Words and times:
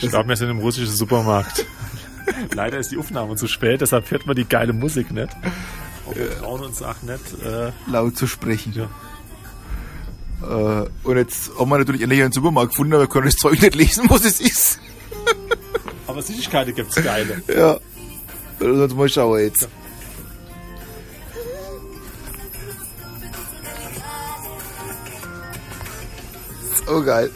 Ich 0.00 0.10
glaube, 0.10 0.28
wir 0.28 0.36
sind 0.36 0.50
im 0.50 0.58
russischen 0.58 0.94
Supermarkt. 0.94 1.66
Leider 2.54 2.78
ist 2.78 2.92
die 2.92 2.98
Aufnahme 2.98 3.36
zu 3.36 3.48
spät, 3.48 3.80
deshalb 3.80 4.10
hört 4.10 4.26
man 4.26 4.36
die 4.36 4.44
geile 4.44 4.72
Musik 4.72 5.10
nicht. 5.10 5.28
Und 6.06 6.16
wir 6.16 6.38
trauen 6.38 6.60
uns 6.62 6.82
auch 6.82 7.02
nicht. 7.02 7.44
Äh, 7.44 7.72
laut 7.90 8.16
zu 8.16 8.26
sprechen. 8.26 8.72
ja. 8.74 8.88
Äh, 10.42 10.88
und 11.02 11.16
jetzt 11.16 11.50
haben 11.58 11.68
wir 11.68 11.78
natürlich 11.78 12.02
endlich 12.02 12.22
einen 12.22 12.32
Supermarkt 12.32 12.70
gefunden, 12.70 12.92
aber 12.92 13.04
wir 13.04 13.08
können 13.08 13.26
das 13.26 13.36
Zeug 13.36 13.60
nicht 13.60 13.74
lesen, 13.74 14.04
was 14.08 14.24
es 14.24 14.40
ist. 14.40 14.80
Aber 16.06 16.22
Süßigkeiten 16.22 16.74
es 16.86 16.94
geile. 16.94 17.42
Ja. 17.48 17.78
Also, 18.60 18.72
Lass 18.72 18.82
uns 18.90 18.94
mal 18.94 19.08
schauen 19.08 19.40
jetzt. 19.40 19.68
So 26.86 26.94
oh, 26.94 27.02
geil. 27.02 27.30